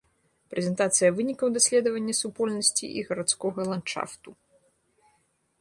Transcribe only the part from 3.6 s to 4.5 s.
ландшафту.